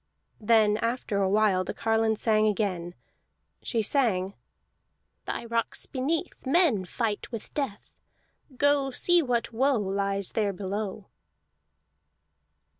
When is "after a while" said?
0.77-1.63